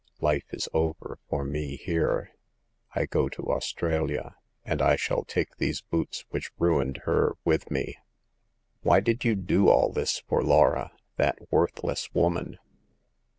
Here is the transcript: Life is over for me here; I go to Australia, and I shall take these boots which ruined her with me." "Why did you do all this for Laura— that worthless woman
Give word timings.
Life 0.19 0.51
is 0.51 0.67
over 0.73 1.19
for 1.29 1.45
me 1.45 1.75
here; 1.77 2.31
I 2.95 3.05
go 3.05 3.29
to 3.29 3.51
Australia, 3.51 4.35
and 4.65 4.81
I 4.81 4.95
shall 4.95 5.23
take 5.23 5.57
these 5.57 5.81
boots 5.81 6.25
which 6.31 6.49
ruined 6.57 7.01
her 7.05 7.33
with 7.45 7.69
me." 7.69 7.97
"Why 8.81 8.99
did 8.99 9.23
you 9.23 9.35
do 9.35 9.69
all 9.69 9.91
this 9.91 10.17
for 10.21 10.41
Laura— 10.43 10.91
that 11.17 11.37
worthless 11.51 12.11
woman 12.15 12.57